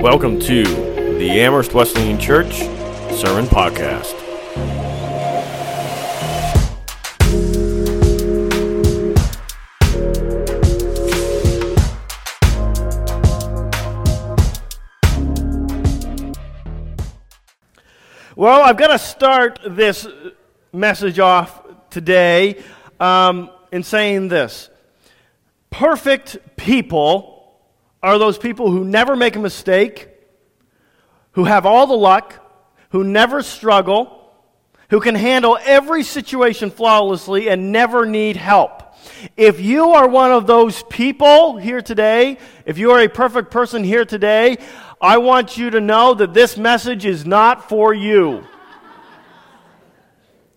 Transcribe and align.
Welcome 0.00 0.40
to 0.40 0.62
the 0.64 1.30
Amherst 1.42 1.74
Wesleyan 1.74 2.18
Church 2.18 2.54
Sermon 3.14 3.44
Podcast. 3.44 4.14
Well, 18.34 18.62
I've 18.62 18.78
got 18.78 18.86
to 18.86 18.98
start 18.98 19.58
this 19.66 20.08
message 20.72 21.18
off 21.18 21.60
today 21.90 22.62
um, 22.98 23.50
in 23.70 23.82
saying 23.82 24.28
this 24.28 24.70
perfect 25.68 26.38
people 26.56 27.39
are 28.02 28.18
those 28.18 28.38
people 28.38 28.70
who 28.70 28.84
never 28.84 29.16
make 29.16 29.36
a 29.36 29.40
mistake, 29.40 30.08
who 31.32 31.44
have 31.44 31.66
all 31.66 31.86
the 31.86 31.96
luck, 31.96 32.34
who 32.90 33.04
never 33.04 33.42
struggle, 33.42 34.16
who 34.88 35.00
can 35.00 35.14
handle 35.14 35.58
every 35.64 36.02
situation 36.02 36.70
flawlessly 36.70 37.48
and 37.48 37.72
never 37.72 38.06
need 38.06 38.36
help. 38.36 38.82
If 39.36 39.60
you 39.60 39.90
are 39.90 40.08
one 40.08 40.32
of 40.32 40.46
those 40.46 40.82
people 40.84 41.56
here 41.56 41.80
today, 41.80 42.38
if 42.66 42.78
you 42.78 42.90
are 42.90 43.00
a 43.00 43.08
perfect 43.08 43.50
person 43.50 43.84
here 43.84 44.04
today, 44.04 44.58
I 45.00 45.18
want 45.18 45.56
you 45.56 45.70
to 45.70 45.80
know 45.80 46.14
that 46.14 46.34
this 46.34 46.56
message 46.56 47.06
is 47.06 47.24
not 47.24 47.68
for 47.68 47.94
you. 47.94 48.44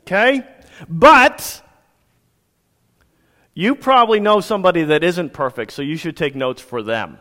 Okay? 0.02 0.44
But 0.90 1.62
you 3.54 3.76
probably 3.76 4.20
know 4.20 4.40
somebody 4.40 4.84
that 4.84 5.04
isn't 5.04 5.32
perfect, 5.32 5.71
so 5.71 5.82
you 5.82 5.96
should 5.96 6.18
take 6.18 6.35
notes 6.35 6.62
for 6.62 6.82
them. 6.82 7.20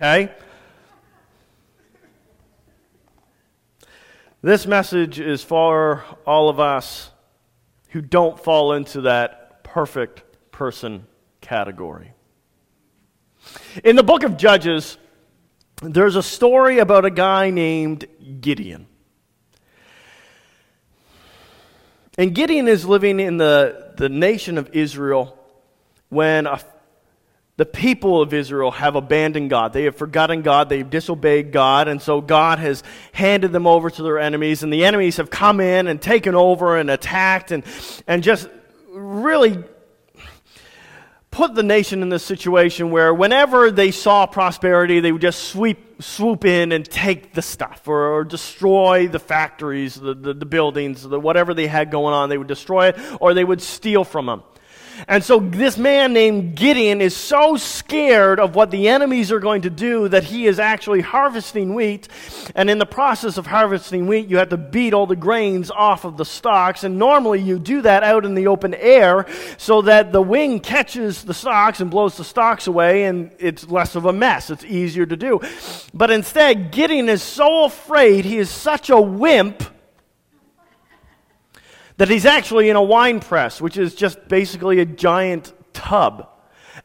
Okay? 0.00 0.32
This 4.40 4.66
message 4.66 5.20
is 5.20 5.44
for 5.44 6.04
all 6.26 6.48
of 6.48 6.58
us 6.58 7.10
who 7.90 8.00
don't 8.00 8.42
fall 8.42 8.72
into 8.72 9.02
that 9.02 9.62
perfect 9.62 10.22
person 10.52 11.06
category. 11.42 12.14
In 13.84 13.94
the 13.94 14.02
book 14.02 14.22
of 14.22 14.38
Judges, 14.38 14.96
there's 15.82 16.16
a 16.16 16.22
story 16.22 16.78
about 16.78 17.04
a 17.04 17.10
guy 17.10 17.50
named 17.50 18.06
Gideon. 18.40 18.86
And 22.16 22.34
Gideon 22.34 22.68
is 22.68 22.86
living 22.86 23.20
in 23.20 23.36
the, 23.36 23.92
the 23.98 24.08
nation 24.08 24.56
of 24.56 24.70
Israel 24.72 25.38
when 26.08 26.46
a, 26.46 26.58
the 27.60 27.66
people 27.66 28.22
of 28.22 28.32
Israel 28.32 28.70
have 28.70 28.96
abandoned 28.96 29.50
God. 29.50 29.74
They 29.74 29.84
have 29.84 29.94
forgotten 29.94 30.40
God. 30.40 30.70
They've 30.70 30.88
disobeyed 30.88 31.52
God. 31.52 31.88
And 31.88 32.00
so 32.00 32.22
God 32.22 32.58
has 32.58 32.82
handed 33.12 33.52
them 33.52 33.66
over 33.66 33.90
to 33.90 34.02
their 34.02 34.18
enemies. 34.18 34.62
And 34.62 34.72
the 34.72 34.86
enemies 34.86 35.18
have 35.18 35.28
come 35.28 35.60
in 35.60 35.86
and 35.86 36.00
taken 36.00 36.34
over 36.34 36.78
and 36.78 36.90
attacked 36.90 37.50
and, 37.50 37.62
and 38.06 38.22
just 38.22 38.48
really 38.88 39.62
put 41.30 41.54
the 41.54 41.62
nation 41.62 42.00
in 42.00 42.08
this 42.08 42.22
situation 42.22 42.90
where 42.90 43.12
whenever 43.12 43.70
they 43.70 43.90
saw 43.90 44.24
prosperity, 44.24 45.00
they 45.00 45.12
would 45.12 45.20
just 45.20 45.44
sweep, 45.48 46.02
swoop 46.02 46.46
in 46.46 46.72
and 46.72 46.86
take 46.86 47.34
the 47.34 47.42
stuff 47.42 47.86
or, 47.86 48.14
or 48.14 48.24
destroy 48.24 49.06
the 49.06 49.18
factories, 49.18 49.96
the, 49.96 50.14
the, 50.14 50.32
the 50.32 50.46
buildings, 50.46 51.02
the, 51.02 51.20
whatever 51.20 51.52
they 51.52 51.66
had 51.66 51.90
going 51.90 52.14
on. 52.14 52.30
They 52.30 52.38
would 52.38 52.48
destroy 52.48 52.88
it 52.88 52.98
or 53.20 53.34
they 53.34 53.44
would 53.44 53.60
steal 53.60 54.04
from 54.04 54.24
them. 54.24 54.44
And 55.08 55.24
so 55.24 55.40
this 55.40 55.78
man 55.78 56.12
named 56.12 56.54
Gideon 56.56 57.00
is 57.00 57.16
so 57.16 57.56
scared 57.56 58.38
of 58.40 58.54
what 58.54 58.70
the 58.70 58.88
enemies 58.88 59.32
are 59.32 59.40
going 59.40 59.62
to 59.62 59.70
do 59.70 60.08
that 60.08 60.24
he 60.24 60.46
is 60.46 60.58
actually 60.58 61.00
harvesting 61.00 61.74
wheat. 61.74 62.08
And 62.54 62.70
in 62.70 62.78
the 62.78 62.86
process 62.86 63.36
of 63.38 63.46
harvesting 63.46 64.06
wheat, 64.06 64.28
you 64.28 64.38
have 64.38 64.50
to 64.50 64.56
beat 64.56 64.94
all 64.94 65.06
the 65.06 65.16
grains 65.16 65.70
off 65.70 66.04
of 66.04 66.16
the 66.16 66.24
stalks. 66.24 66.84
And 66.84 66.98
normally 66.98 67.40
you 67.40 67.58
do 67.58 67.82
that 67.82 68.02
out 68.02 68.24
in 68.24 68.34
the 68.34 68.46
open 68.46 68.74
air 68.74 69.26
so 69.56 69.82
that 69.82 70.12
the 70.12 70.22
wind 70.22 70.62
catches 70.62 71.24
the 71.24 71.34
stalks 71.34 71.80
and 71.80 71.90
blows 71.90 72.16
the 72.16 72.24
stalks 72.24 72.66
away 72.66 73.04
and 73.04 73.30
it's 73.38 73.68
less 73.68 73.94
of 73.96 74.06
a 74.06 74.12
mess. 74.12 74.50
It's 74.50 74.64
easier 74.64 75.06
to 75.06 75.16
do. 75.16 75.40
But 75.94 76.10
instead, 76.10 76.70
Gideon 76.70 77.08
is 77.08 77.22
so 77.22 77.64
afraid, 77.64 78.24
he 78.24 78.38
is 78.38 78.50
such 78.50 78.90
a 78.90 79.00
wimp 79.00 79.62
that 82.00 82.08
he's 82.08 82.24
actually 82.24 82.70
in 82.70 82.76
a 82.76 82.82
wine 82.82 83.20
press, 83.20 83.60
which 83.60 83.76
is 83.76 83.94
just 83.94 84.26
basically 84.26 84.80
a 84.80 84.86
giant 84.86 85.52
tub. 85.74 86.26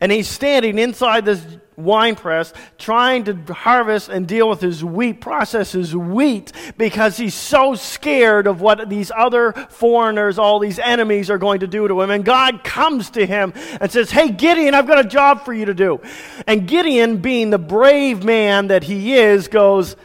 And 0.01 0.11
he's 0.11 0.27
standing 0.27 0.77
inside 0.77 1.23
this 1.23 1.41
wine 1.77 2.15
press 2.15 2.51
trying 2.77 3.23
to 3.23 3.53
harvest 3.53 4.09
and 4.09 4.27
deal 4.27 4.49
with 4.49 4.59
his 4.59 4.83
wheat, 4.83 5.21
process 5.21 5.71
his 5.71 5.95
wheat, 5.95 6.51
because 6.77 7.15
he's 7.15 7.33
so 7.33 7.75
scared 7.75 8.45
of 8.45 8.59
what 8.59 8.89
these 8.89 9.09
other 9.15 9.53
foreigners, 9.69 10.37
all 10.37 10.59
these 10.59 10.79
enemies 10.79 11.29
are 11.29 11.37
going 11.37 11.61
to 11.61 11.67
do 11.67 11.87
to 11.87 12.01
him. 12.01 12.09
And 12.09 12.25
God 12.25 12.65
comes 12.65 13.11
to 13.11 13.25
him 13.25 13.53
and 13.79 13.89
says, 13.89 14.11
Hey, 14.11 14.31
Gideon, 14.31 14.73
I've 14.73 14.85
got 14.85 14.99
a 14.99 15.07
job 15.07 15.45
for 15.45 15.53
you 15.53 15.63
to 15.67 15.73
do. 15.73 16.01
And 16.45 16.67
Gideon, 16.67 17.19
being 17.19 17.51
the 17.51 17.57
brave 17.57 18.25
man 18.25 18.67
that 18.67 18.83
he 18.83 19.15
is, 19.15 19.47
goes, 19.47 19.95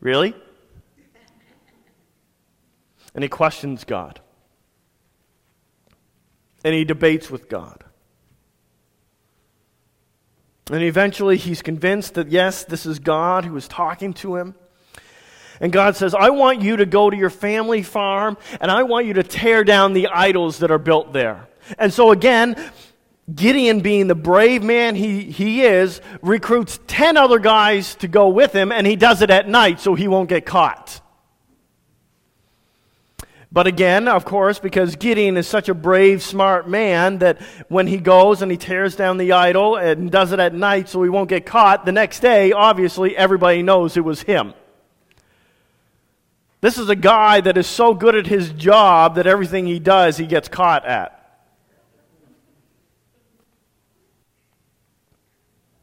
Really? 0.00 0.34
And 3.14 3.22
he 3.22 3.28
questions 3.28 3.84
God. 3.84 4.20
And 6.64 6.74
he 6.74 6.84
debates 6.84 7.30
with 7.30 7.48
God. 7.48 7.84
And 10.70 10.82
eventually 10.82 11.36
he's 11.36 11.62
convinced 11.62 12.14
that, 12.14 12.28
yes, 12.28 12.64
this 12.64 12.86
is 12.86 12.98
God 12.98 13.44
who 13.44 13.56
is 13.56 13.66
talking 13.66 14.12
to 14.14 14.36
him. 14.36 14.54
And 15.60 15.72
God 15.72 15.96
says, 15.96 16.14
I 16.14 16.30
want 16.30 16.62
you 16.62 16.76
to 16.76 16.86
go 16.86 17.10
to 17.10 17.16
your 17.16 17.30
family 17.30 17.82
farm 17.82 18.38
and 18.60 18.70
I 18.70 18.84
want 18.84 19.06
you 19.06 19.14
to 19.14 19.22
tear 19.22 19.64
down 19.64 19.92
the 19.92 20.08
idols 20.08 20.58
that 20.58 20.70
are 20.70 20.78
built 20.78 21.12
there. 21.12 21.48
And 21.78 21.92
so 21.92 22.12
again, 22.12 22.56
Gideon, 23.34 23.80
being 23.80 24.06
the 24.06 24.14
brave 24.14 24.62
man 24.62 24.94
he, 24.94 25.24
he 25.24 25.62
is, 25.62 26.00
recruits 26.22 26.80
10 26.86 27.16
other 27.16 27.38
guys 27.38 27.94
to 27.96 28.08
go 28.08 28.28
with 28.28 28.52
him, 28.52 28.72
and 28.72 28.86
he 28.86 28.96
does 28.96 29.22
it 29.22 29.30
at 29.30 29.48
night 29.48 29.80
so 29.80 29.94
he 29.94 30.08
won't 30.08 30.28
get 30.28 30.46
caught. 30.46 30.99
But 33.52 33.66
again, 33.66 34.06
of 34.06 34.24
course, 34.24 34.60
because 34.60 34.94
Gideon 34.94 35.36
is 35.36 35.46
such 35.48 35.68
a 35.68 35.74
brave, 35.74 36.22
smart 36.22 36.68
man 36.68 37.18
that 37.18 37.40
when 37.68 37.88
he 37.88 37.96
goes 37.96 38.42
and 38.42 38.50
he 38.50 38.56
tears 38.56 38.94
down 38.94 39.16
the 39.16 39.32
idol 39.32 39.76
and 39.76 40.08
does 40.10 40.30
it 40.30 40.38
at 40.38 40.54
night 40.54 40.88
so 40.88 41.02
he 41.02 41.08
won't 41.08 41.28
get 41.28 41.46
caught, 41.46 41.84
the 41.84 41.90
next 41.90 42.20
day, 42.20 42.52
obviously, 42.52 43.16
everybody 43.16 43.62
knows 43.62 43.96
it 43.96 44.04
was 44.04 44.22
him. 44.22 44.54
This 46.60 46.78
is 46.78 46.88
a 46.88 46.96
guy 46.96 47.40
that 47.40 47.56
is 47.56 47.66
so 47.66 47.92
good 47.92 48.14
at 48.14 48.26
his 48.26 48.52
job 48.52 49.16
that 49.16 49.26
everything 49.26 49.66
he 49.66 49.80
does, 49.80 50.16
he 50.16 50.26
gets 50.26 50.48
caught 50.48 50.84
at. 50.84 51.16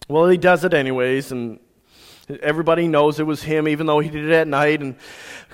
Well, 0.07 0.29
he 0.29 0.37
does 0.37 0.63
it 0.63 0.73
anyways, 0.73 1.33
and 1.33 1.59
everybody 2.41 2.87
knows 2.87 3.19
it 3.19 3.25
was 3.25 3.41
him, 3.41 3.67
even 3.67 3.87
though 3.87 3.99
he 3.99 4.09
did 4.09 4.25
it 4.25 4.31
at 4.31 4.47
night. 4.47 4.81
And 4.81 4.95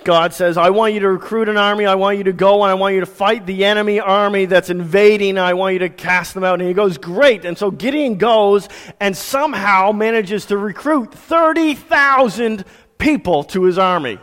God 0.03 0.33
says, 0.33 0.57
I 0.57 0.71
want 0.71 0.93
you 0.93 0.99
to 1.01 1.09
recruit 1.09 1.49
an 1.49 1.57
army. 1.57 1.85
I 1.85 1.95
want 1.95 2.17
you 2.17 2.23
to 2.25 2.33
go 2.33 2.63
and 2.63 2.71
I 2.71 2.73
want 2.73 2.95
you 2.95 3.01
to 3.01 3.05
fight 3.05 3.45
the 3.45 3.65
enemy 3.65 3.99
army 3.99 4.45
that's 4.45 4.69
invading. 4.69 5.37
I 5.37 5.53
want 5.53 5.73
you 5.73 5.79
to 5.79 5.89
cast 5.89 6.33
them 6.33 6.43
out. 6.43 6.59
And 6.59 6.67
he 6.67 6.73
goes, 6.73 6.97
Great. 6.97 7.45
And 7.45 7.57
so 7.57 7.71
Gideon 7.71 8.17
goes 8.17 8.67
and 8.99 9.15
somehow 9.15 9.91
manages 9.91 10.47
to 10.47 10.57
recruit 10.57 11.13
30,000 11.13 12.65
people 12.97 13.43
to 13.45 13.63
his 13.63 13.77
army. 13.77 14.19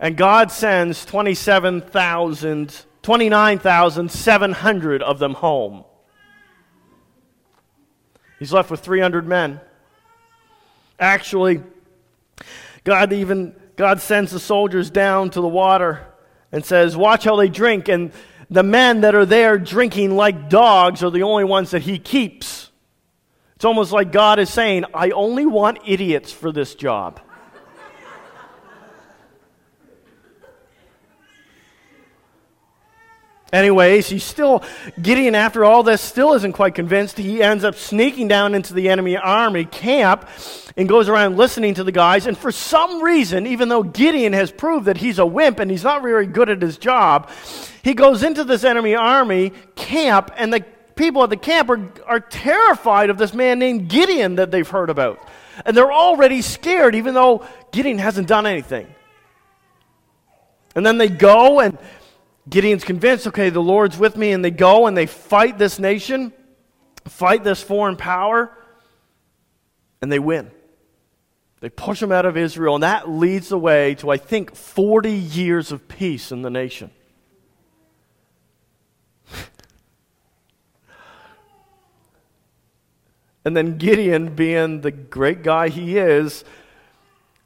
And 0.00 0.16
God 0.16 0.52
sends 0.52 1.04
27,000, 1.04 2.84
29,700 3.02 5.02
of 5.02 5.18
them 5.18 5.34
home. 5.34 5.84
He's 8.38 8.52
left 8.52 8.70
with 8.70 8.80
300 8.80 9.26
men. 9.26 9.60
Actually, 10.98 11.62
God 12.84 13.12
even 13.12 13.54
God 13.76 14.00
sends 14.00 14.32
the 14.32 14.40
soldiers 14.40 14.90
down 14.90 15.30
to 15.30 15.40
the 15.40 15.48
water 15.48 16.06
and 16.50 16.64
says, 16.64 16.96
"Watch 16.96 17.24
how 17.24 17.36
they 17.36 17.48
drink." 17.48 17.88
And 17.88 18.12
the 18.50 18.62
men 18.62 19.02
that 19.02 19.14
are 19.14 19.26
there 19.26 19.58
drinking 19.58 20.16
like 20.16 20.48
dogs 20.48 21.02
are 21.02 21.10
the 21.10 21.22
only 21.22 21.44
ones 21.44 21.70
that 21.70 21.82
he 21.82 21.98
keeps. 21.98 22.70
It's 23.56 23.64
almost 23.64 23.92
like 23.92 24.10
God 24.12 24.38
is 24.38 24.50
saying, 24.50 24.84
"I 24.94 25.10
only 25.10 25.46
want 25.46 25.78
idiots 25.84 26.32
for 26.32 26.50
this 26.50 26.74
job." 26.74 27.20
Anyways, 33.50 34.08
he's 34.08 34.24
still, 34.24 34.62
Gideon, 35.00 35.34
after 35.34 35.64
all 35.64 35.82
this, 35.82 36.02
still 36.02 36.34
isn't 36.34 36.52
quite 36.52 36.74
convinced. 36.74 37.16
He 37.16 37.42
ends 37.42 37.64
up 37.64 37.76
sneaking 37.76 38.28
down 38.28 38.54
into 38.54 38.74
the 38.74 38.90
enemy 38.90 39.16
army 39.16 39.64
camp 39.64 40.28
and 40.76 40.86
goes 40.86 41.08
around 41.08 41.38
listening 41.38 41.74
to 41.74 41.84
the 41.84 41.92
guys. 41.92 42.26
And 42.26 42.36
for 42.36 42.52
some 42.52 43.02
reason, 43.02 43.46
even 43.46 43.70
though 43.70 43.82
Gideon 43.82 44.34
has 44.34 44.52
proved 44.52 44.84
that 44.84 44.98
he's 44.98 45.18
a 45.18 45.24
wimp 45.24 45.60
and 45.60 45.70
he's 45.70 45.82
not 45.82 46.02
very 46.02 46.26
good 46.26 46.50
at 46.50 46.60
his 46.60 46.76
job, 46.76 47.30
he 47.82 47.94
goes 47.94 48.22
into 48.22 48.44
this 48.44 48.64
enemy 48.64 48.94
army 48.94 49.52
camp 49.76 50.30
and 50.36 50.52
the 50.52 50.60
people 50.94 51.24
at 51.24 51.30
the 51.30 51.36
camp 51.36 51.70
are, 51.70 51.90
are 52.06 52.20
terrified 52.20 53.08
of 53.08 53.16
this 53.16 53.32
man 53.32 53.58
named 53.58 53.88
Gideon 53.88 54.34
that 54.34 54.50
they've 54.50 54.68
heard 54.68 54.90
about. 54.90 55.26
And 55.64 55.74
they're 55.74 55.92
already 55.92 56.42
scared, 56.42 56.94
even 56.94 57.14
though 57.14 57.46
Gideon 57.72 57.98
hasn't 57.98 58.28
done 58.28 58.46
anything. 58.46 58.86
And 60.74 60.84
then 60.84 60.98
they 60.98 61.08
go, 61.08 61.60
and 61.60 61.78
Gideon's 62.48 62.84
convinced, 62.84 63.26
okay, 63.26 63.50
the 63.50 63.60
Lord's 63.60 63.98
with 63.98 64.16
me, 64.16 64.32
and 64.32 64.44
they 64.44 64.50
go 64.50 64.86
and 64.86 64.96
they 64.96 65.06
fight 65.06 65.58
this 65.58 65.78
nation, 65.78 66.32
fight 67.04 67.44
this 67.44 67.62
foreign 67.62 67.96
power, 67.96 68.50
and 70.00 70.10
they 70.10 70.18
win. 70.18 70.50
They 71.60 71.68
push 71.68 72.00
them 72.00 72.10
out 72.12 72.24
of 72.24 72.36
Israel, 72.36 72.74
and 72.76 72.82
that 72.84 73.08
leads 73.08 73.48
the 73.48 73.58
way 73.58 73.96
to, 73.96 74.10
I 74.10 74.16
think, 74.16 74.54
40 74.54 75.10
years 75.12 75.72
of 75.72 75.88
peace 75.88 76.30
in 76.30 76.42
the 76.42 76.50
nation. 76.50 76.92
and 83.44 83.56
then 83.56 83.76
Gideon, 83.76 84.36
being 84.36 84.82
the 84.82 84.92
great 84.92 85.42
guy 85.42 85.68
he 85.68 85.98
is, 85.98 86.44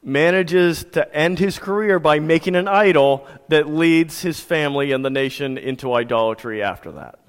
manages 0.03 0.83
to 0.91 1.15
end 1.15 1.39
his 1.39 1.57
career 1.57 1.99
by 1.99 2.19
making 2.19 2.55
an 2.55 2.67
idol 2.67 3.27
that 3.47 3.67
leads 3.67 4.21
his 4.21 4.39
family 4.39 4.91
and 4.91 5.03
the 5.03 5.09
nation 5.09 5.57
into 5.57 5.93
idolatry 5.93 6.61
after 6.61 6.91
that. 6.93 7.19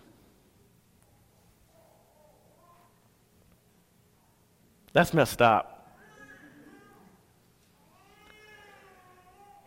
That's 4.92 5.12
messed 5.12 5.42
up. 5.42 5.70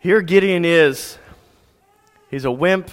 Here 0.00 0.22
Gideon 0.22 0.64
is. 0.64 1.18
He's 2.30 2.44
a 2.44 2.50
wimp. 2.50 2.90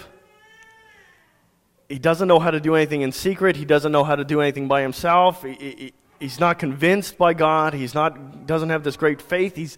He 1.88 2.00
doesn't 2.00 2.28
know 2.28 2.40
how 2.40 2.52
to 2.52 2.60
do 2.60 2.76
anything 2.76 3.02
in 3.02 3.12
secret. 3.12 3.56
He 3.56 3.66
doesn't 3.66 3.92
know 3.92 4.04
how 4.04 4.16
to 4.16 4.26
do 4.26 4.42
anything 4.42 4.68
by 4.68 4.82
himself. 4.82 5.44
He, 5.44 5.54
he, 5.54 5.94
he's 6.20 6.40
not 6.40 6.58
convinced 6.58 7.18
by 7.18 7.34
God. 7.34 7.74
He's 7.74 7.94
not 7.94 8.48
doesn't 8.48 8.70
have 8.70 8.84
this 8.84 8.98
great 8.98 9.22
faith. 9.22 9.56
He's 9.56 9.78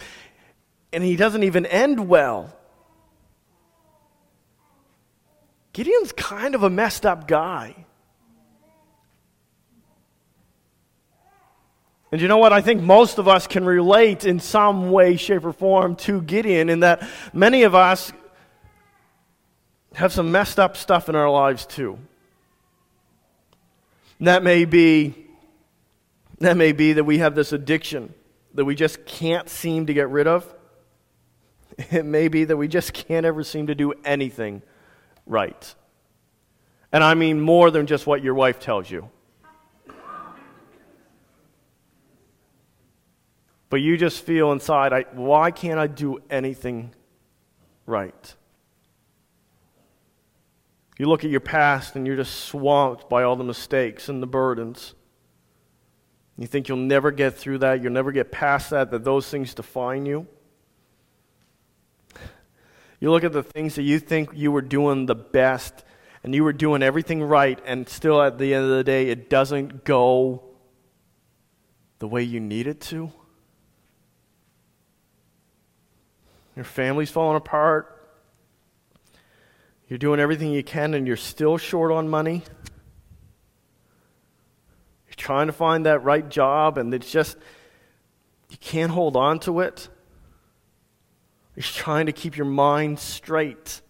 and 0.92 1.04
he 1.04 1.16
doesn't 1.16 1.44
even 1.44 1.66
end 1.66 2.08
well. 2.08 2.54
Gideon's 5.74 6.12
kind 6.12 6.56
of 6.56 6.64
a 6.64 6.70
messed 6.70 7.06
up 7.06 7.28
guy. 7.28 7.86
And 12.12 12.22
you 12.22 12.28
know 12.28 12.38
what? 12.38 12.54
I 12.54 12.62
think 12.62 12.82
most 12.82 13.18
of 13.18 13.28
us 13.28 13.48
can 13.48 13.66
relate 13.66 14.26
in 14.26 14.40
some 14.40 14.92
way, 14.92 15.18
shape, 15.18 15.44
or 15.44 15.52
form 15.52 15.96
to 15.98 16.22
Gideon 16.22 16.70
in 16.70 16.80
that 16.80 17.08
many 17.34 17.64
of 17.64 17.76
us 17.76 18.14
have 19.94 20.14
some 20.14 20.32
messed 20.32 20.60
up 20.60 20.78
stuff 20.78 21.10
in 21.10 21.16
our 21.16 21.30
lives 21.30 21.66
too. 21.66 22.00
that 24.20 24.44
may 24.44 24.66
be 24.66 25.14
that 26.40 26.56
may 26.56 26.72
be 26.72 26.94
that 26.94 27.04
we 27.04 27.18
have 27.18 27.34
this 27.36 27.52
addiction 27.52 28.14
that 28.54 28.66
we 28.66 28.76
just 28.76 29.06
can't 29.06 29.50
seem 29.50 29.88
to 29.88 29.94
get 29.94 30.10
rid 30.10 30.28
of. 30.28 30.54
It 31.92 32.06
may 32.06 32.28
be 32.28 32.44
that 32.46 32.58
we 32.58 32.68
just 32.68 32.94
can't 32.94 33.26
ever 33.26 33.44
seem 33.44 33.68
to 33.68 33.76
do 33.76 33.94
anything 34.04 34.64
right. 35.26 35.76
And 36.92 37.04
I 37.04 37.14
mean 37.14 37.40
more 37.40 37.70
than 37.70 37.86
just 37.86 38.08
what 38.08 38.24
your 38.24 38.34
wife 38.34 38.60
tells 38.60 38.90
you. 38.90 39.10
But 43.70 43.82
you 43.82 43.98
just 43.98 44.24
feel 44.24 44.54
inside, 44.54 44.94
I, 44.94 45.02
why 45.12 45.52
can't 45.52 45.78
I 45.78 45.88
do 45.88 46.22
anything 46.30 46.94
right? 47.86 48.36
You 50.98 51.08
look 51.08 51.26
at 51.26 51.30
your 51.30 51.42
past 51.42 51.96
and 51.96 52.08
you're 52.08 52.16
just 52.16 52.46
swamped 52.46 53.10
by 53.10 53.24
all 53.24 53.36
the 53.36 53.44
mistakes 53.44 54.08
and 54.08 54.24
the 54.24 54.28
burdens. 54.28 54.96
You 56.38 56.48
think 56.48 56.70
you'll 56.70 56.78
never 56.78 57.12
get 57.12 57.38
through 57.38 57.60
that, 57.60 57.84
you'll 57.84 57.92
never 57.92 58.12
get 58.12 58.32
past 58.32 58.70
that, 58.70 58.90
that 58.92 59.04
those 59.04 59.30
things 59.30 59.54
define 59.54 60.06
you. 60.06 60.28
You 63.00 63.12
look 63.12 63.24
at 63.24 63.34
the 63.34 63.44
things 63.44 63.76
that 63.76 63.84
you 63.84 64.00
think 64.00 64.32
you 64.34 64.52
were 64.52 64.62
doing 64.62 65.06
the 65.06 65.16
best 65.16 65.84
and 66.24 66.34
you 66.34 66.44
were 66.44 66.54
doing 66.54 66.82
everything 66.82 67.24
right, 67.24 67.60
and 67.66 67.88
still 67.88 68.22
at 68.22 68.38
the 68.38 68.54
end 68.54 68.66
of 68.66 68.72
the 68.72 68.84
day, 68.84 69.10
it 69.10 69.30
doesn't 69.30 69.86
go 69.86 70.44
the 72.00 72.08
way 72.08 72.24
you 72.24 72.40
need 72.40 72.68
it 72.68 72.82
to. 72.82 73.12
Your 76.56 76.66
family's 76.66 77.12
falling 77.12 77.38
apart. 77.38 77.94
You're 79.88 80.00
doing 80.00 80.20
everything 80.20 80.52
you 80.52 80.64
can, 80.64 80.96
and 80.96 81.08
you're 81.08 81.16
still 81.16 81.58
short 81.58 81.92
on 81.92 82.10
money. 82.10 82.42
You're 85.08 85.16
trying 85.16 85.48
to 85.48 85.54
find 85.54 85.86
that 85.86 86.04
right 86.04 86.28
job, 86.28 86.78
and 86.78 86.94
it's 86.94 87.10
just, 87.10 87.38
you 88.50 88.58
can't 88.58 88.92
hold 88.92 89.16
on 89.16 89.40
to 89.42 89.60
it. 89.62 89.88
You're 91.58 91.64
trying 91.64 92.06
to 92.06 92.12
keep 92.12 92.38
your 92.38 92.46
mind 92.46 93.00
straight. 93.00 93.82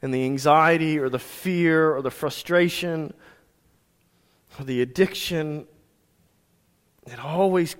And 0.00 0.14
the 0.14 0.24
anxiety 0.24 1.00
or 1.00 1.08
the 1.08 1.18
fear 1.18 1.92
or 1.92 2.00
the 2.00 2.12
frustration 2.12 3.12
or 4.56 4.64
the 4.64 4.80
addiction, 4.80 5.66
it 7.08 7.18
always 7.18 7.74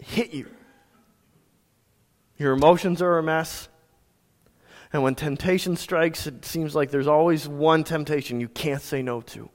hit 0.00 0.32
you. 0.32 0.48
Your 2.38 2.54
emotions 2.54 3.02
are 3.02 3.18
a 3.18 3.22
mess. 3.22 3.68
And 4.90 5.02
when 5.02 5.14
temptation 5.14 5.76
strikes, 5.76 6.26
it 6.26 6.46
seems 6.46 6.74
like 6.74 6.90
there's 6.90 7.06
always 7.06 7.46
one 7.46 7.84
temptation 7.84 8.40
you 8.40 8.48
can't 8.48 8.80
say 8.80 9.02
no 9.02 9.20
to. 9.20 9.50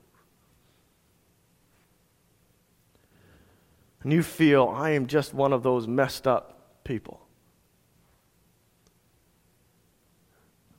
And 4.04 4.12
you 4.12 4.22
feel, 4.22 4.72
I 4.72 4.90
am 4.90 5.08
just 5.08 5.34
one 5.34 5.52
of 5.52 5.64
those 5.64 5.88
messed 5.88 6.28
up 6.28 6.84
people. 6.84 7.18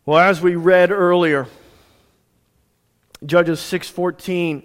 Well, 0.06 0.20
as 0.20 0.42
we 0.42 0.56
read 0.56 0.92
earlier, 0.92 1.48
Judges 3.26 3.60
6:14, 3.60 4.64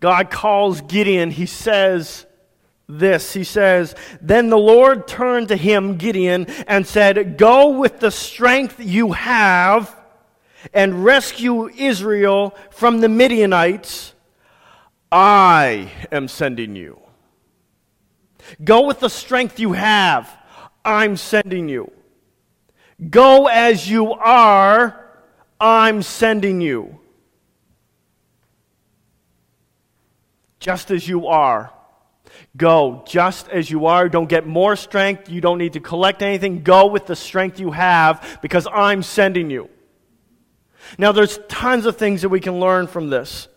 God 0.00 0.30
calls 0.30 0.80
Gideon, 0.80 1.30
he 1.30 1.44
says 1.44 2.24
this. 2.88 3.32
He 3.34 3.44
says, 3.44 3.94
Then 4.20 4.48
the 4.48 4.58
Lord 4.58 5.06
turned 5.06 5.48
to 5.48 5.56
him, 5.56 5.96
Gideon, 5.96 6.46
and 6.66 6.86
said, 6.86 7.36
Go 7.36 7.78
with 7.78 8.00
the 8.00 8.10
strength 8.10 8.80
you 8.80 9.12
have 9.12 9.94
and 10.72 11.04
rescue 11.04 11.68
Israel 11.68 12.56
from 12.70 13.00
the 13.00 13.08
Midianites. 13.08 14.14
I 15.12 15.90
am 16.10 16.28
sending 16.28 16.76
you. 16.76 17.00
Go 18.62 18.86
with 18.86 19.00
the 19.00 19.10
strength 19.10 19.60
you 19.60 19.72
have. 19.72 20.30
I'm 20.84 21.16
sending 21.16 21.68
you. 21.68 21.92
Go 23.08 23.46
as 23.46 23.88
you 23.88 24.12
are, 24.12 25.10
I'm 25.58 26.02
sending 26.02 26.60
you. 26.60 26.98
Just 30.58 30.90
as 30.90 31.08
you 31.08 31.26
are. 31.26 31.72
Go 32.56 33.02
just 33.06 33.48
as 33.48 33.70
you 33.70 33.86
are. 33.86 34.08
Don't 34.08 34.28
get 34.28 34.46
more 34.46 34.76
strength. 34.76 35.30
You 35.30 35.40
don't 35.40 35.56
need 35.56 35.72
to 35.74 35.80
collect 35.80 36.20
anything. 36.20 36.62
Go 36.62 36.86
with 36.86 37.06
the 37.06 37.16
strength 37.16 37.58
you 37.58 37.70
have 37.70 38.38
because 38.42 38.66
I'm 38.70 39.02
sending 39.02 39.50
you. 39.50 39.70
Now, 40.98 41.12
there's 41.12 41.38
tons 41.48 41.86
of 41.86 41.96
things 41.96 42.22
that 42.22 42.28
we 42.28 42.40
can 42.40 42.58
learn 42.58 42.86
from 42.86 43.10
this, 43.10 43.48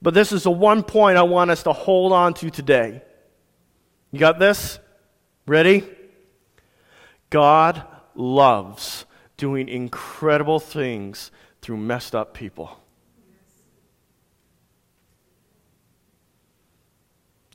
but 0.00 0.14
this 0.14 0.32
is 0.32 0.44
the 0.44 0.50
one 0.50 0.82
point 0.82 1.18
I 1.18 1.22
want 1.22 1.50
us 1.50 1.64
to 1.64 1.72
hold 1.72 2.12
on 2.12 2.34
to 2.34 2.50
today. 2.50 3.02
You 4.10 4.18
got 4.18 4.38
this? 4.38 4.78
Ready? 5.46 5.84
God 7.30 7.84
loves 8.16 9.04
doing 9.36 9.68
incredible 9.68 10.60
things 10.60 11.30
through 11.60 11.76
messed 11.76 12.14
up 12.14 12.34
people. 12.34 12.80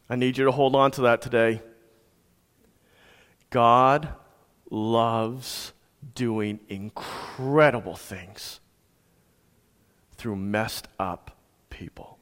I 0.10 0.16
need 0.16 0.38
you 0.38 0.46
to 0.46 0.52
hold 0.52 0.76
on 0.76 0.92
to 0.92 1.02
that 1.02 1.22
today. 1.22 1.62
God 3.50 4.10
loves 4.70 5.74
doing 6.16 6.60
incredible 6.68 7.96
things 7.96 8.60
through 10.16 10.36
messed 10.36 10.88
up 11.00 11.38
people. 11.70 12.19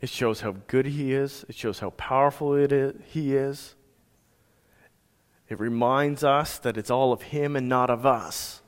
It 0.00 0.08
shows 0.08 0.42
how 0.42 0.56
good 0.66 0.86
he 0.86 1.12
is. 1.12 1.44
It 1.48 1.54
shows 1.54 1.78
how 1.78 1.90
powerful 1.90 2.54
it 2.54 2.72
is, 2.72 2.94
he 3.06 3.34
is. 3.34 3.74
It 5.48 5.60
reminds 5.60 6.24
us 6.24 6.58
that 6.58 6.76
it's 6.76 6.90
all 6.90 7.12
of 7.12 7.22
him 7.22 7.56
and 7.56 7.68
not 7.68 7.88
of 7.88 8.04
us. 8.04 8.62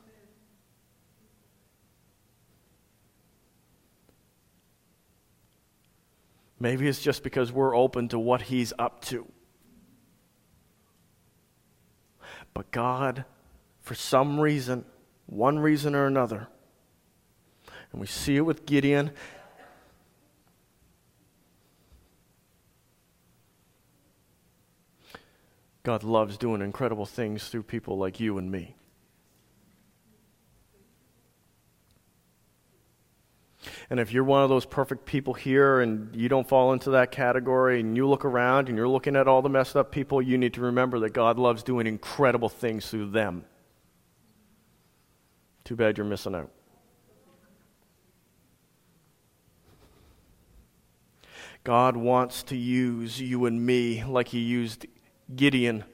Maybe 6.60 6.88
it's 6.88 7.00
just 7.00 7.22
because 7.22 7.52
we're 7.52 7.76
open 7.76 8.08
to 8.08 8.18
what 8.18 8.42
he's 8.42 8.72
up 8.78 9.04
to. 9.06 9.26
But 12.52 12.70
God, 12.72 13.24
for 13.80 13.94
some 13.94 14.40
reason, 14.40 14.84
one 15.26 15.58
reason 15.58 15.94
or 15.94 16.06
another, 16.06 16.48
and 17.92 18.00
we 18.00 18.06
see 18.06 18.36
it 18.36 18.40
with 18.40 18.66
Gideon. 18.66 19.12
God 25.82 26.02
loves 26.04 26.36
doing 26.36 26.60
incredible 26.60 27.06
things 27.06 27.48
through 27.48 27.62
people 27.62 27.98
like 27.98 28.20
you 28.20 28.38
and 28.38 28.50
me. 28.50 28.74
And 33.90 33.98
if 33.98 34.12
you're 34.12 34.24
one 34.24 34.42
of 34.42 34.50
those 34.50 34.66
perfect 34.66 35.06
people 35.06 35.34
here 35.34 35.80
and 35.80 36.14
you 36.14 36.28
don't 36.28 36.46
fall 36.46 36.72
into 36.72 36.90
that 36.90 37.10
category 37.10 37.80
and 37.80 37.96
you 37.96 38.06
look 38.06 38.24
around 38.24 38.68
and 38.68 38.76
you're 38.76 38.88
looking 38.88 39.16
at 39.16 39.26
all 39.26 39.40
the 39.40 39.48
messed 39.48 39.76
up 39.76 39.90
people, 39.90 40.20
you 40.20 40.36
need 40.36 40.54
to 40.54 40.60
remember 40.60 41.00
that 41.00 41.14
God 41.14 41.38
loves 41.38 41.62
doing 41.62 41.86
incredible 41.86 42.48
things 42.48 42.88
through 42.88 43.10
them. 43.10 43.44
Too 45.64 45.76
bad 45.76 45.96
you're 45.96 46.06
missing 46.06 46.34
out. 46.34 46.50
God 51.64 51.96
wants 51.96 52.42
to 52.44 52.56
use 52.56 53.20
you 53.20 53.46
and 53.46 53.64
me 53.64 54.04
like 54.04 54.28
he 54.28 54.38
used 54.38 54.86
Gideon 55.34 55.84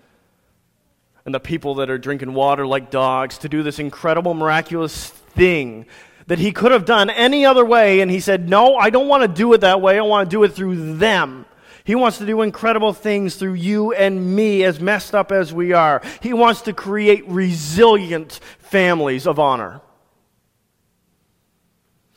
and 1.24 1.34
the 1.34 1.40
people 1.40 1.76
that 1.76 1.90
are 1.90 1.98
drinking 1.98 2.34
water 2.34 2.66
like 2.66 2.90
dogs 2.90 3.38
to 3.38 3.48
do 3.48 3.62
this 3.62 3.78
incredible, 3.78 4.34
miraculous 4.34 5.08
thing 5.08 5.86
that 6.26 6.38
he 6.38 6.52
could 6.52 6.72
have 6.72 6.84
done 6.84 7.10
any 7.10 7.44
other 7.46 7.64
way. 7.64 8.00
And 8.00 8.10
he 8.10 8.20
said, 8.20 8.48
No, 8.48 8.76
I 8.76 8.90
don't 8.90 9.08
want 9.08 9.22
to 9.22 9.28
do 9.28 9.52
it 9.54 9.62
that 9.62 9.80
way. 9.80 9.98
I 9.98 10.02
want 10.02 10.28
to 10.28 10.34
do 10.34 10.44
it 10.44 10.52
through 10.52 10.96
them. 10.96 11.46
He 11.84 11.94
wants 11.94 12.18
to 12.18 12.26
do 12.26 12.40
incredible 12.40 12.94
things 12.94 13.36
through 13.36 13.54
you 13.54 13.92
and 13.92 14.34
me, 14.34 14.64
as 14.64 14.80
messed 14.80 15.14
up 15.14 15.30
as 15.30 15.52
we 15.52 15.72
are. 15.72 16.00
He 16.22 16.32
wants 16.32 16.62
to 16.62 16.72
create 16.72 17.28
resilient 17.28 18.40
families 18.58 19.26
of 19.26 19.38
honor. 19.38 19.82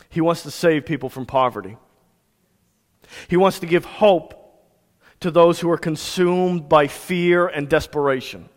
He 0.09 0.21
wants 0.21 0.43
to 0.43 0.51
save 0.51 0.85
people 0.85 1.09
from 1.09 1.25
poverty. 1.25 1.77
He 3.27 3.35
wants 3.35 3.59
to 3.59 3.65
give 3.65 3.83
hope 3.83 4.36
to 5.19 5.31
those 5.31 5.59
who 5.59 5.69
are 5.69 5.77
consumed 5.77 6.69
by 6.69 6.87
fear 6.87 7.47
and 7.47 7.67
desperation. 7.67 8.49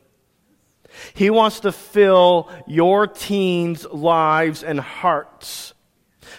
He 1.15 1.31
wants 1.31 1.61
to 1.61 1.73
fill 1.73 2.51
your 2.67 3.07
teens' 3.07 3.87
lives 3.87 4.63
and 4.63 4.81
hearts 4.81 5.75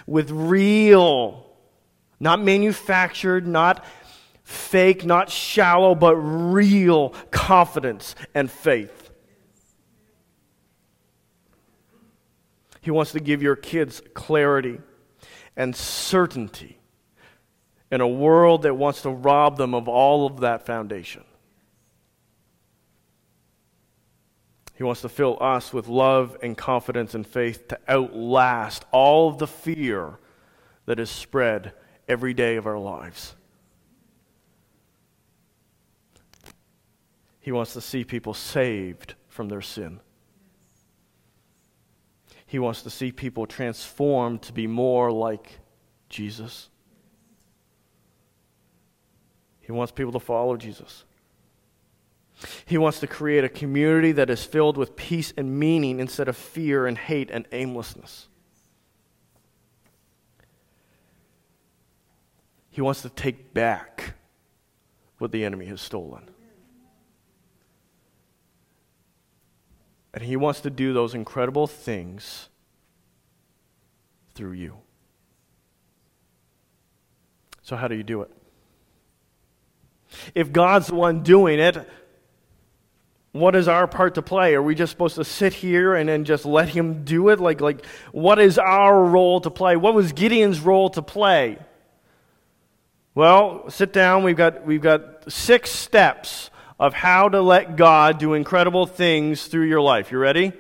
with 0.06 0.30
real, 0.30 1.50
not 2.20 2.42
manufactured, 2.42 3.48
not 3.48 3.86
fake, 4.44 5.06
not 5.06 5.30
shallow, 5.30 5.96
but 5.96 6.16
real 6.16 7.10
confidence 7.32 8.16
and 8.36 8.51
faith. 8.51 9.10
He 12.82 12.92
wants 12.92 13.12
to 13.13 13.20
give 13.20 13.42
your 13.42 13.56
kids 13.56 14.01
clarity 14.13 14.80
and 15.56 15.75
certainty 15.75 16.81
in 17.91 18.01
a 18.01 18.07
world 18.07 18.62
that 18.63 18.75
wants 18.75 19.01
to 19.01 19.10
rob 19.10 19.57
them 19.57 19.75
of 19.75 19.88
all 19.88 20.25
of 20.25 20.39
that 20.39 20.65
foundation. 20.65 21.24
He 24.75 24.83
wants 24.83 25.01
to 25.01 25.10
fill 25.10 25.38
us 25.39 25.71
with 25.71 25.88
love 25.88 26.36
and 26.41 26.57
confidence 26.57 27.13
and 27.13 27.27
faith 27.27 27.67
to 27.67 27.79
outlast 27.88 28.86
all 28.91 29.27
of 29.27 29.38
the 29.38 29.45
fear 29.45 30.17
that 30.88 31.00
is 31.00 31.12
spread 31.12 31.74
every 32.07 32.33
day 32.33 32.55
of 32.55 32.65
our 32.65 32.79
lives. 32.79 33.36
He 37.39 37.51
wants 37.51 37.74
to 37.74 37.81
see 37.81 38.03
people 38.03 38.33
saved 38.33 39.13
from 39.27 39.50
their 39.50 39.62
sin. 39.62 40.00
He 42.48 42.57
wants 42.57 42.81
to 42.81 42.89
see 42.89 43.12
people 43.12 43.45
transformed 43.45 44.41
to 44.41 44.51
be 44.51 44.65
more 44.65 45.12
like 45.12 45.60
Jesus. 46.10 46.71
He 49.72 49.78
wants 49.78 49.94
people 49.94 50.12
to 50.12 50.20
follow 50.20 50.58
Jesus. 50.58 51.06
He 52.66 52.78
wants 52.78 53.00
to 53.00 53.08
create 53.08 53.46
a 53.46 53.50
community 53.50 54.12
that 54.12 54.30
is 54.30 54.44
filled 54.44 54.75
with 54.75 54.98
peace 54.98 55.34
and 55.38 55.58
meaning 55.58 56.01
instead 56.01 56.28
of 56.28 56.36
fear 56.36 56.86
and 56.86 56.98
hate 56.98 57.32
and 57.32 57.48
aimlessness. 57.54 58.28
He 62.70 62.82
wants 62.82 63.01
to 63.04 63.10
take 63.10 63.54
back 63.54 64.16
what 65.20 65.32
the 65.32 65.46
enemy 65.46 65.68
has 65.68 65.80
stolen. 65.80 66.30
And 70.13 70.22
he 70.22 70.36
wants 70.36 70.60
to 70.62 70.70
do 70.70 70.92
those 70.92 71.13
incredible 71.13 71.66
things 71.66 72.50
through 74.36 74.51
you. 74.51 74.80
So, 77.62 77.78
how 77.78 77.88
do 77.88 77.96
you 77.96 78.04
do 78.04 78.22
it? 78.24 78.32
If 80.36 80.51
God's 80.51 80.88
the 80.88 80.96
one 80.96 81.24
doing 81.24 81.60
it, 81.60 81.88
what 83.32 83.56
is 83.56 83.68
our 83.68 83.88
part 83.88 84.15
to 84.15 84.22
play? 84.22 84.56
Are 84.56 84.62
we 84.62 84.75
just 84.75 84.91
supposed 84.91 85.15
to 85.15 85.24
sit 85.24 85.53
here 85.53 85.96
and 85.96 86.10
then 86.10 86.25
just 86.25 86.46
let 86.46 86.70
him 86.70 87.06
do 87.06 87.30
it? 87.30 87.39
Like, 87.39 87.62
like 87.62 87.86
what 88.12 88.39
is 88.39 88.58
our 88.58 89.03
role 89.03 89.39
to 89.41 89.50
play? 89.50 89.75
What 89.77 89.94
was 89.94 90.12
Gideon's 90.12 90.60
role 90.60 90.89
to 90.91 91.01
play? 91.01 91.58
Well, 93.15 93.70
sit 93.70 93.94
down. 93.94 94.24
We've 94.24 94.38
got, 94.38 94.65
we've 94.65 94.82
got 94.82 95.32
six 95.32 95.70
steps 95.70 96.50
of 96.80 96.94
how 96.94 97.30
to 97.30 97.41
let 97.41 97.75
God 97.75 98.18
do 98.18 98.34
incredible 98.34 98.86
things 98.86 99.48
through 99.48 99.68
your 99.68 99.82
life. 99.82 100.12
You 100.12 100.18
ready? 100.18 100.51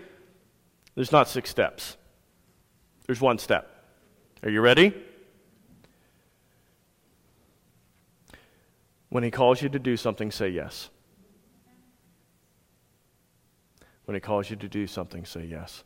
There's 0.95 1.11
not 1.11 1.27
six 1.27 1.49
steps, 1.49 1.97
there's 3.07 3.21
one 3.21 3.37
step. 3.37 3.67
Are 4.43 4.49
you 4.49 4.61
ready? 4.61 4.93
When 9.11 9.25
He 9.25 9.29
calls 9.29 9.61
you 9.61 9.67
to 9.67 9.77
do 9.77 9.97
something, 9.97 10.31
say 10.31 10.47
yes. 10.47 10.89
When 14.05 14.15
He 14.15 14.21
calls 14.21 14.49
you 14.49 14.55
to 14.55 14.69
do 14.69 14.87
something, 14.87 15.25
say 15.25 15.43
yes. 15.43 15.83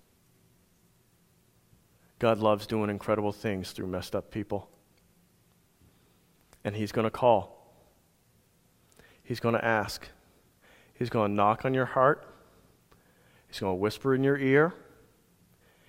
God 2.19 2.37
loves 2.37 2.67
doing 2.67 2.91
incredible 2.91 3.31
things 3.31 3.71
through 3.71 3.87
messed 3.87 4.15
up 4.15 4.29
people. 4.29 4.69
And 6.63 6.75
He's 6.75 6.91
going 6.91 7.05
to 7.05 7.09
call, 7.09 7.73
He's 9.23 9.39
going 9.39 9.55
to 9.55 9.65
ask, 9.65 10.07
He's 10.93 11.09
going 11.09 11.31
to 11.31 11.35
knock 11.35 11.65
on 11.65 11.73
your 11.73 11.85
heart, 11.85 12.31
He's 13.47 13.59
going 13.59 13.71
to 13.71 13.81
whisper 13.81 14.13
in 14.13 14.23
your 14.23 14.37
ear. 14.37 14.71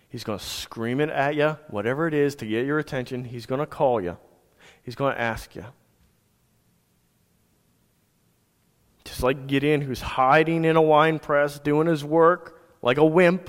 He's 0.08 0.24
going 0.24 0.38
to 0.38 0.44
scream 0.44 1.00
it 1.00 1.10
at 1.10 1.34
you, 1.34 1.58
whatever 1.68 2.08
it 2.08 2.14
is 2.14 2.34
to 2.36 2.46
get 2.46 2.64
your 2.64 2.78
attention. 2.78 3.24
He's 3.24 3.44
going 3.44 3.58
to 3.58 3.66
call 3.66 4.00
you. 4.00 4.16
He's 4.82 4.94
going 4.94 5.14
to 5.14 5.20
ask 5.20 5.54
you. 5.54 5.66
Just 9.16 9.24
like 9.24 9.46
Gideon, 9.46 9.80
who's 9.80 10.02
hiding 10.02 10.66
in 10.66 10.76
a 10.76 10.82
wine 10.82 11.18
press, 11.18 11.58
doing 11.58 11.86
his 11.86 12.04
work 12.04 12.60
like 12.82 12.98
a 12.98 13.04
wimp, 13.06 13.48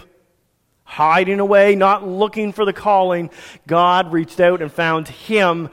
hiding 0.85 1.41
away, 1.41 1.75
not 1.75 2.07
looking 2.07 2.53
for 2.53 2.63
the 2.63 2.71
calling, 2.71 3.29
God 3.67 4.13
reached 4.13 4.39
out 4.39 4.61
and 4.61 4.71
found 4.71 5.09
him. 5.09 5.69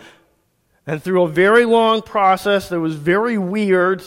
And 0.84 1.00
through 1.00 1.22
a 1.22 1.28
very 1.28 1.64
long 1.64 2.02
process 2.02 2.70
that 2.70 2.80
was 2.80 2.96
very 2.96 3.38
weird, 3.38 4.02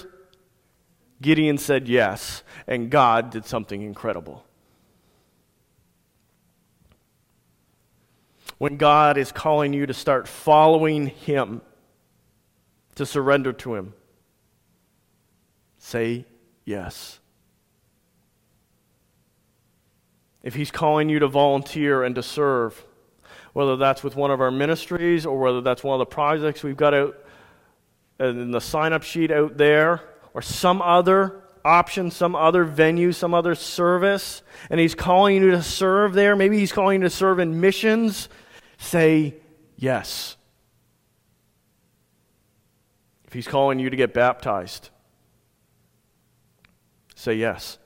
Gideon 1.22 1.58
said 1.58 1.88
yes, 1.88 2.44
and 2.68 2.90
God 2.90 3.30
did 3.30 3.46
something 3.46 3.82
incredible. 3.82 4.44
When 8.58 8.76
God 8.76 9.18
is 9.18 9.32
calling 9.32 9.72
you 9.72 9.86
to 9.86 9.94
start 9.94 10.28
following 10.28 11.08
Him, 11.08 11.62
to 12.96 13.06
surrender 13.06 13.54
to 13.54 13.76
Him, 13.76 13.94
Say 15.88 16.26
yes. 16.66 17.18
If 20.44 20.54
He's 20.54 20.70
calling 20.70 21.08
you 21.08 21.20
to 21.20 21.30
volunteer 21.30 22.04
and 22.04 22.14
to 22.16 22.24
serve, 22.24 22.84
whether 23.54 23.78
that's 23.78 24.04
with 24.04 24.18
one 24.18 24.30
of 24.30 24.42
our 24.42 24.52
ministries 24.52 25.26
or 25.26 25.40
whether 25.40 25.62
that's 25.62 25.86
one 25.86 25.96
of 25.96 26.00
the 26.00 26.14
projects 26.14 26.62
we've 26.62 26.76
got 26.76 26.94
out 26.94 27.16
in 28.20 28.52
the 28.52 28.60
sign 28.60 28.92
up 28.92 29.04
sheet 29.04 29.32
out 29.32 29.56
there, 29.56 30.02
or 30.34 30.42
some 30.42 30.82
other 30.82 31.42
option, 31.64 32.12
some 32.12 32.36
other 32.36 32.66
venue, 32.66 33.14
some 33.14 33.34
other 33.34 33.56
service, 33.56 34.42
and 34.70 34.82
He's 34.82 34.94
calling 34.94 35.42
you 35.42 35.52
to 35.52 35.64
serve 35.64 36.12
there, 36.12 36.36
maybe 36.36 36.60
He's 36.60 36.74
calling 36.74 37.02
you 37.02 37.08
to 37.08 37.16
serve 37.16 37.40
in 37.40 37.62
missions, 37.62 38.28
say 38.78 39.36
yes. 39.78 40.36
If 43.26 43.32
He's 43.32 43.48
calling 43.48 43.80
you 43.80 43.90
to 43.90 43.96
get 43.96 44.14
baptized, 44.14 44.90
Say 47.28 47.34
yes. 47.34 47.78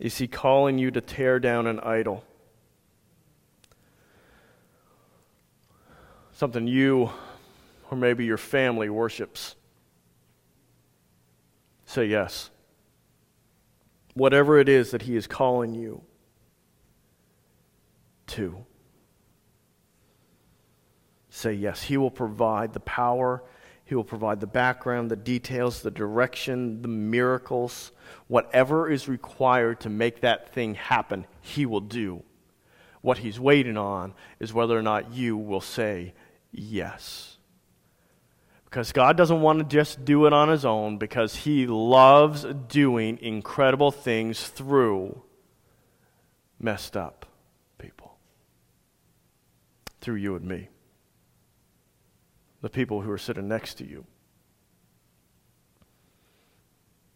Is 0.00 0.18
he 0.18 0.26
calling 0.26 0.76
you 0.76 0.90
to 0.90 1.00
tear 1.00 1.38
down 1.38 1.68
an 1.68 1.78
idol? 1.78 2.24
Something 6.32 6.66
you 6.66 7.12
or 7.92 7.96
maybe 7.96 8.24
your 8.24 8.38
family 8.38 8.90
worships. 8.90 9.54
Say 11.86 12.06
yes. 12.06 12.50
whatever 14.14 14.58
it 14.58 14.68
is 14.68 14.90
that 14.90 15.02
He 15.02 15.14
is 15.14 15.28
calling 15.28 15.74
you 15.74 16.02
to. 18.26 18.66
Say 21.30 21.52
yes. 21.52 21.84
He 21.84 21.96
will 21.96 22.10
provide 22.10 22.72
the 22.72 22.80
power, 22.80 23.44
He 23.84 23.94
will 23.94 24.04
provide 24.04 24.40
the 24.40 24.46
background, 24.46 25.10
the 25.10 25.16
details, 25.16 25.82
the 25.82 25.90
direction, 25.90 26.80
the 26.80 26.88
miracles. 26.88 27.92
Whatever 28.28 28.90
is 28.90 29.08
required 29.08 29.80
to 29.80 29.90
make 29.90 30.22
that 30.22 30.52
thing 30.52 30.74
happen, 30.74 31.26
He 31.42 31.66
will 31.66 31.80
do. 31.80 32.22
What 33.02 33.18
He's 33.18 33.38
waiting 33.38 33.76
on 33.76 34.14
is 34.40 34.54
whether 34.54 34.78
or 34.78 34.82
not 34.82 35.12
you 35.12 35.36
will 35.36 35.60
say 35.60 36.14
yes. 36.50 37.36
Because 38.64 38.90
God 38.90 39.16
doesn't 39.18 39.42
want 39.42 39.58
to 39.58 39.64
just 39.64 40.04
do 40.04 40.24
it 40.26 40.32
on 40.32 40.48
His 40.48 40.64
own, 40.64 40.96
because 40.96 41.36
He 41.36 41.66
loves 41.66 42.46
doing 42.68 43.18
incredible 43.20 43.90
things 43.90 44.48
through 44.48 45.22
messed 46.58 46.96
up 46.96 47.26
people. 47.76 48.16
Through 50.00 50.16
you 50.16 50.36
and 50.36 50.46
me. 50.46 50.68
The 52.64 52.70
people 52.70 53.02
who 53.02 53.10
are 53.10 53.18
sitting 53.18 53.46
next 53.46 53.74
to 53.74 53.86
you. 53.86 54.06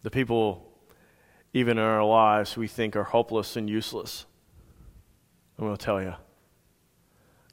The 0.02 0.10
people, 0.10 0.70
even 1.54 1.78
in 1.78 1.84
our 1.84 2.04
lives, 2.04 2.58
we 2.58 2.68
think 2.68 2.94
are 2.94 3.04
hopeless 3.04 3.56
and 3.56 3.66
useless. 3.66 4.26
I'm 5.58 5.64
going 5.64 5.74
to 5.74 5.82
tell 5.82 6.02
you 6.02 6.16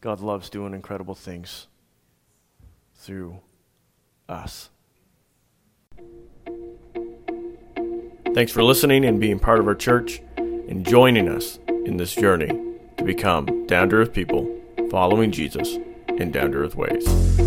God 0.02 0.20
loves 0.20 0.50
doing 0.50 0.74
incredible 0.74 1.16
things 1.16 1.68
through 2.96 3.40
us. 4.28 4.72
Thanks 8.34 8.52
for 8.52 8.62
listening 8.62 9.06
and 9.06 9.22
being 9.22 9.40
part 9.40 9.62
of 9.62 9.68
our 9.70 9.74
church 9.74 10.22
and 10.36 10.86
joining 10.86 11.30
us 11.30 11.60
in 11.86 11.96
this 11.96 12.14
journey 12.14 12.76
to 12.98 13.06
become 13.06 13.66
down 13.68 13.90
to 13.92 13.96
earth 13.96 14.12
people 14.12 14.54
following 14.90 15.32
Jesus 15.32 15.78
in 16.10 16.32
down 16.32 16.52
to 16.52 16.58
earth 16.58 16.76
ways. 16.76 17.45